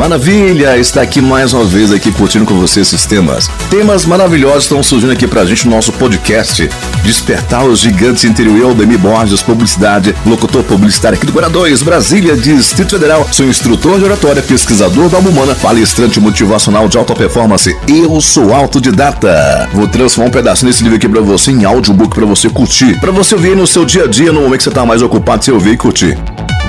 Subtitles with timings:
[0.00, 3.50] Maravilha, está aqui mais uma vez aqui curtindo com você esses temas.
[3.68, 6.70] Temas maravilhosos estão surgindo aqui pra gente no nosso podcast.
[7.02, 12.34] Despertar os gigantes interior eu, Demi Borges, publicidade, locutor publicitário aqui do Guará 2, Brasília,
[12.34, 13.28] Distrito Federal.
[13.30, 17.76] Sou instrutor de oratória, pesquisador da humana, palestrante motivacional de alta performance.
[17.86, 19.68] Eu sou autodidata.
[19.74, 22.98] Vou transformar um pedacinho desse livro aqui pra você em audiobook pra você curtir.
[23.00, 25.44] Pra você ouvir no seu dia a dia, no momento que você tá mais ocupado,
[25.44, 26.16] você ouvir e curtir.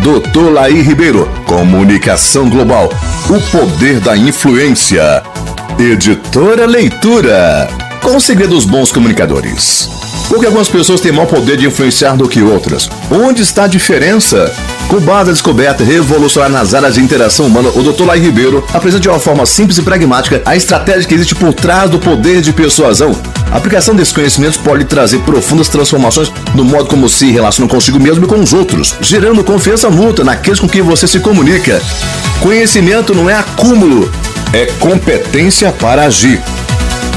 [0.01, 2.89] Doutor Laí Ribeiro, Comunicação Global,
[3.29, 5.21] o poder da influência.
[5.77, 7.69] Editora Leitura,
[8.01, 9.87] com segredos bons comunicadores.
[10.27, 12.89] Porque algumas pessoas têm maior poder de influenciar do que outras.
[13.11, 14.51] Onde está a diferença?
[14.91, 18.03] Com base na descoberta revolucionária nas áreas de interação humana, o Dr.
[18.03, 21.89] Lai Ribeiro apresenta de uma forma simples e pragmática a estratégia que existe por trás
[21.89, 23.15] do poder de persuasão.
[23.49, 28.25] A aplicação desses conhecimentos pode trazer profundas transformações no modo como se relaciona consigo mesmo
[28.25, 31.81] e com os outros, gerando confiança mútua naqueles com quem você se comunica.
[32.41, 34.11] Conhecimento não é acúmulo,
[34.51, 36.43] é competência para agir.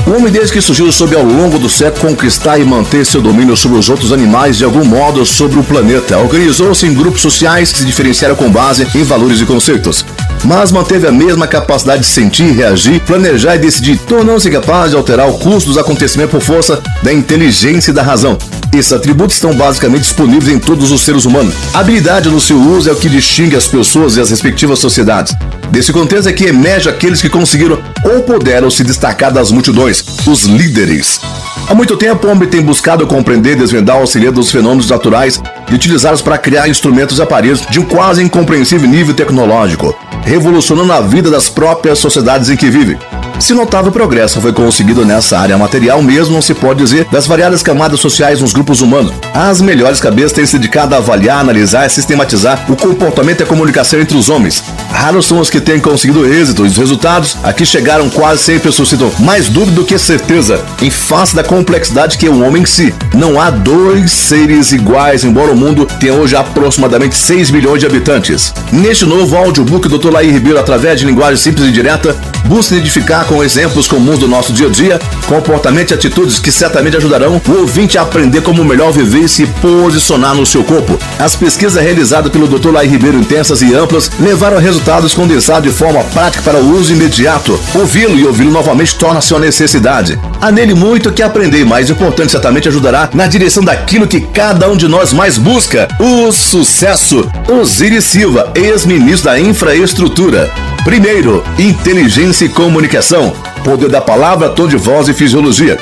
[0.06, 3.78] Homem desde que surgiu soube ao longo do século conquistar e manter seu domínio sobre
[3.78, 6.18] os outros animais de algum modo sobre o planeta.
[6.18, 10.04] Organizou-se em grupos sociais que se diferenciaram com base em valores e conceitos.
[10.44, 15.28] Mas manteve a mesma capacidade de sentir, reagir, planejar e decidir, tornando-se capaz de alterar
[15.28, 18.36] o curso dos acontecimentos por força da inteligência e da razão.
[18.72, 21.54] Esses atributos estão basicamente disponíveis em todos os seres humanos.
[21.72, 25.34] A habilidade no seu uso é o que distingue as pessoas e as respectivas sociedades.
[25.70, 30.44] Desse contexto é que emerge aqueles que conseguiram ou puderam se destacar das multidões, os
[30.44, 31.20] líderes.
[31.66, 35.40] Há muito tempo, o homem tem buscado compreender e desvendar o segredo dos fenômenos naturais
[35.70, 41.00] e utilizá-los para criar instrumentos e aparelhos de um quase incompreensível nível tecnológico, revolucionando a
[41.00, 42.98] vida das próprias sociedades em que vive.
[43.38, 47.62] Se notável progresso foi conseguido nessa área material, mesmo não se pode dizer das variadas
[47.62, 49.12] camadas sociais nos grupos humanos.
[49.34, 53.46] As melhores cabeças têm se dedicado a avaliar, analisar e sistematizar o comportamento e a
[53.46, 54.62] comunicação entre os homens.
[54.90, 59.10] Raros são os que têm conseguido êxito e os resultados aqui chegaram quase sempre suscitam
[59.18, 62.94] mais dúvida do que certeza, em face da complexidade que é o homem em si.
[63.12, 68.54] Não há dois seres iguais, embora o mundo tenha hoje aproximadamente 6 milhões de habitantes.
[68.72, 70.10] Neste novo audiobook, Dr.
[70.10, 72.16] Laí Ribeiro, através de linguagem simples e direta,
[72.46, 76.96] busca identificar com exemplos comuns do nosso dia a dia, comportamento e atitudes que certamente
[76.96, 80.98] ajudarão o ouvinte a aprender como melhor viver e se posicionar no seu corpo.
[81.18, 82.70] As pesquisas realizadas pelo Dr.
[82.70, 86.92] Lai Ribeiro intensas e amplas levaram a resultados condensados de forma prática para o uso
[86.92, 87.58] imediato.
[87.74, 90.18] Ouvi-lo e ouvi-lo novamente torna-se uma necessidade.
[90.40, 94.68] Há nele muito que aprender e mais importante certamente ajudará na direção daquilo que cada
[94.68, 97.28] um de nós mais busca, o sucesso.
[97.48, 100.52] Osiris Silva, ex-ministro da Infraestrutura.
[100.84, 103.32] Primeiro, inteligência e comunicação.
[103.64, 105.78] Poder da palavra, tom de voz e fisiologia.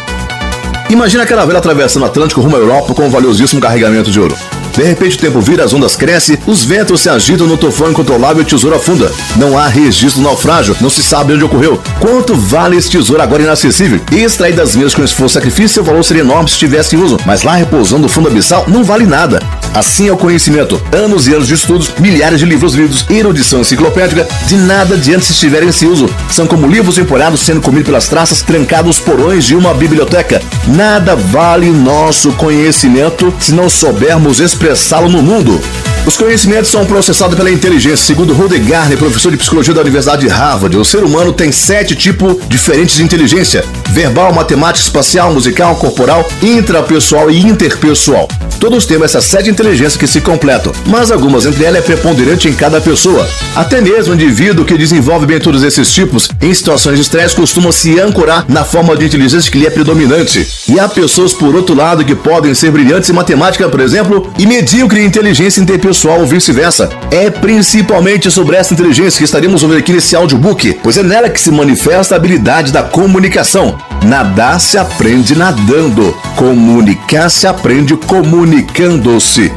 [0.89, 4.37] Imagina aquela velha atravessando o Atlântico rumo à Europa com um valiosíssimo carregamento de ouro.
[4.77, 8.43] De repente o tempo vira, as ondas crescem, os ventos se agitam no tufão incontrolável
[8.43, 9.11] e o tesouro afunda.
[9.37, 11.83] Não há registro do naufrágio, não se sabe onde ocorreu.
[11.99, 14.01] Quanto vale esse tesouro agora inacessível?
[14.13, 17.43] Extraído das mesmas com esforço sacrifício, seu valor seria enorme se estivesse em uso, mas
[17.43, 19.41] lá repousando no fundo abissal não vale nada.
[19.75, 20.81] Assim é o conhecimento.
[20.93, 25.33] Anos e anos de estudos, milhares de livros lidos, erudição enciclopédica, de nada adianta se
[25.33, 26.09] estiverem sem uso.
[26.31, 30.43] São como livros empoeirados sendo comidos pelas traças, trancados porões de uma biblioteca.
[30.67, 35.61] Nada vale nosso conhecimento se não soubermos expressá-lo no mundo.
[36.05, 38.05] Os conhecimentos são processados pela inteligência.
[38.05, 41.95] Segundo Rudy Garner, professor de psicologia da Universidade de Harvard, o ser humano tem sete
[41.95, 48.29] tipos diferentes de inteligência: verbal, matemática, espacial, musical, corporal, intrapessoal e interpessoal.
[48.59, 52.55] Todos temos essas sete inteligências que se completam, mas algumas entre elas é preponderante em
[52.55, 53.27] cada pessoa.
[53.55, 57.73] Até mesmo o indivíduo que desenvolve bem todos esses tipos, em situações de estresse, costuma
[57.73, 60.47] se ancorar na forma de inteligência que lhe é predominante.
[60.69, 64.47] E há pessoas, por outro lado, que podem ser brilhantes em matemática, por exemplo, e
[64.47, 66.91] medíocre em inteligência interpessoal ou vice-versa.
[67.11, 71.41] É principalmente sobre essa inteligência que estaremos ouvindo aqui nesse audiobook, pois é nela que
[71.41, 73.79] se manifesta a habilidade da comunicação.
[74.05, 79.53] Nadar se aprende nadando, comunicar se aprende comunicando-se.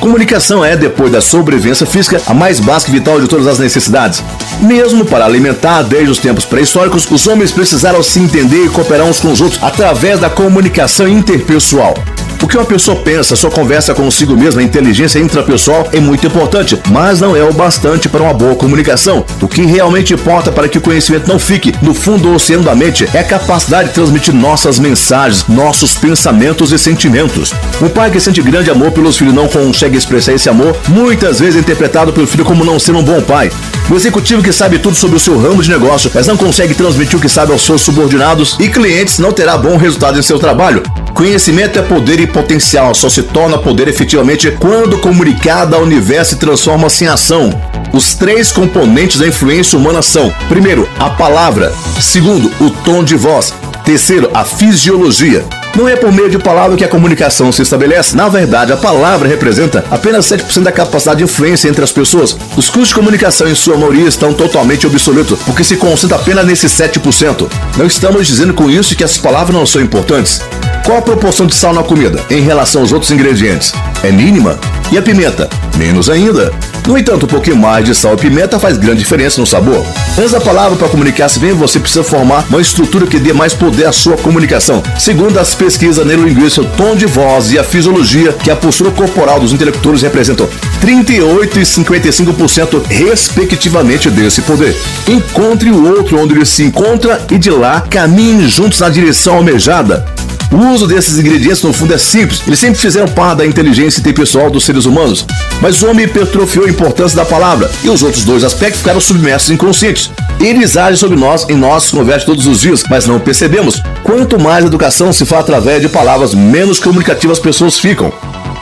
[0.00, 4.22] Comunicação é, depois da sobrevivência física, a mais básica e vital de todas as necessidades.
[4.60, 9.20] Mesmo para alimentar desde os tempos pré-históricos, os homens precisaram se entender e cooperar uns
[9.20, 11.94] com os outros através da comunicação interpessoal.
[12.42, 16.80] O que uma pessoa pensa, sua conversa consigo mesma, a inteligência intrapessoal é muito importante,
[16.90, 19.24] mas não é o bastante para uma boa comunicação.
[19.40, 22.74] O que realmente importa para que o conhecimento não fique no fundo do oceano da
[22.74, 27.52] mente é a capacidade de transmitir nossas mensagens, nossos pensamentos e sentimentos.
[27.80, 31.56] Um pai que sente grande amor pelos filhos não consegue expressar esse amor, muitas vezes
[31.56, 33.50] é interpretado pelo filho como não ser um bom pai.
[33.90, 37.18] O executivo que sabe tudo sobre o seu ramo de negócio, mas não consegue transmitir
[37.18, 40.82] o que sabe aos seus subordinados e clientes, não terá bom resultado em seu trabalho.
[41.16, 46.38] Conhecimento é poder e potencial, só se torna poder efetivamente quando comunicado ao universo e
[46.38, 47.50] transforma-se em ação.
[47.90, 53.54] Os três componentes da influência humana são: primeiro, a palavra, segundo, o tom de voz,
[53.82, 55.42] terceiro, a fisiologia.
[55.74, 58.14] Não é por meio de palavra que a comunicação se estabelece.
[58.14, 62.36] Na verdade, a palavra representa apenas 7% da capacidade de influência entre as pessoas.
[62.56, 66.72] Os custos de comunicação, em sua maioria, estão totalmente obsoletos, porque se concentra apenas nesses
[66.72, 67.50] 7%.
[67.78, 70.42] Não estamos dizendo com isso que as palavras não são importantes.
[70.86, 73.72] Qual a proporção de sal na comida em relação aos outros ingredientes?
[74.04, 74.56] É mínima?
[74.92, 75.50] E a pimenta?
[75.76, 76.52] Menos ainda.
[76.86, 79.84] No entanto, um pouquinho mais de sal e pimenta faz grande diferença no sabor.
[80.16, 83.86] Antes da palavra para comunicar-se bem, você precisa formar uma estrutura que dê mais poder
[83.86, 84.80] à sua comunicação.
[84.96, 89.40] Segundo as pesquisas neurolinguísticas, o tom de voz e a fisiologia que a postura corporal
[89.40, 90.48] dos intelectores representam
[90.80, 94.76] 38 e 55% respectivamente desse poder.
[95.08, 100.15] Encontre o outro onde ele se encontra e de lá caminhe juntos na direção almejada.
[100.52, 102.42] O uso desses ingredientes, no fundo, é simples.
[102.46, 105.26] Eles sempre fizeram parte da inteligência interpessoal dos seres humanos.
[105.60, 109.50] Mas o homem hipertrofiou a importância da palavra e os outros dois aspectos ficaram submersos
[109.50, 110.10] inconscientes.
[110.40, 113.82] Eles agem sobre nós em nossas conversas todos os dias, mas não percebemos.
[114.02, 118.12] Quanto mais educação se faz através de palavras, menos comunicativas as pessoas ficam.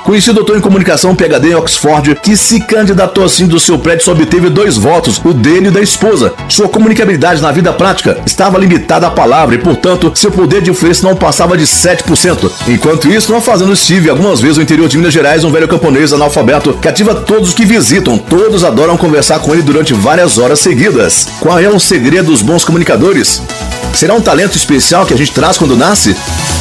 [0.05, 4.13] Conheci doutor em comunicação PhD em Oxford, que se candidatou assim do seu prédio só
[4.13, 6.35] obteve dois votos, o dele e da esposa.
[6.47, 11.09] Sua comunicabilidade na vida prática estava limitada à palavra e, portanto, seu poder de influência
[11.09, 12.51] não passava de 7%.
[12.69, 16.13] Enquanto isso, numa fazenda estive algumas vezes no interior de Minas Gerais um velho camponês
[16.13, 18.19] analfabeto que ativa todos os que visitam.
[18.19, 21.29] Todos adoram conversar com ele durante várias horas seguidas.
[21.41, 23.41] Qual é o segredo dos bons comunicadores?
[23.95, 26.17] Será um talento especial que a gente traz quando nasce?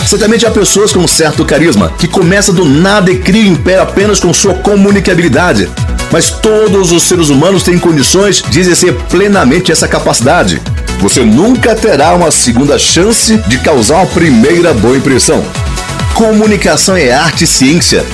[0.08, 4.20] Certamente há pessoas com um certo carisma, que começa do nada e cria império apenas
[4.20, 5.68] com sua comunicabilidade.
[6.12, 10.62] Mas todos os seres humanos têm condições de exercer plenamente essa capacidade.
[11.00, 15.44] Você nunca terá uma segunda chance de causar uma primeira boa impressão.
[16.14, 18.06] Comunicação é arte e ciência.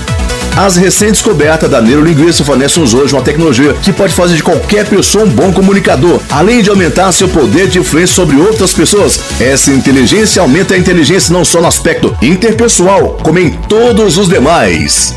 [0.55, 5.23] As recentes descobertas da neurolinguística fornecem-nos hoje uma tecnologia que pode fazer de qualquer pessoa
[5.23, 9.19] um bom comunicador, além de aumentar seu poder de influência sobre outras pessoas.
[9.39, 15.15] Essa inteligência aumenta a inteligência não só no aspecto interpessoal, como em todos os demais.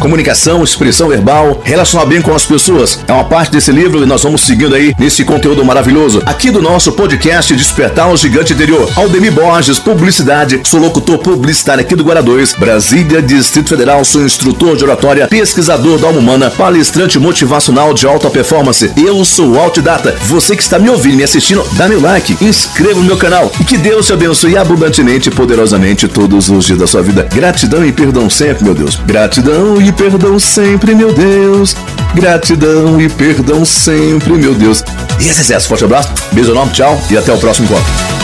[0.00, 3.00] Comunicação, expressão verbal, relacionar bem com as pessoas.
[3.08, 6.22] É uma parte desse livro e nós vamos seguindo aí nesse conteúdo maravilhoso.
[6.26, 8.90] Aqui do nosso podcast Despertar o Gigante Interior.
[8.96, 10.60] Aldemir Borges, publicidade.
[10.64, 14.04] Sou locutor publicitário aqui do Guará 2, Brasília, Distrito Federal.
[14.04, 18.92] Sou instrutor de oratória, pesquisador da alma humana, palestrante motivacional de alta performance.
[18.96, 20.14] Eu sou Altidata.
[20.26, 23.50] Você que está me ouvindo e me assistindo, dá meu like, inscreva no meu canal
[23.58, 27.26] e que Deus te abençoe abundantemente e poderosamente todos os dias da sua vida.
[27.32, 28.96] Gratidão e perdão sempre, meu Deus.
[29.06, 31.76] Gratidão e perdão sempre, meu Deus.
[32.14, 34.84] Gratidão e perdão sempre, meu Deus.
[35.20, 38.23] E esse é o Forte abraço, beijo enorme, tchau e até o próximo encontro.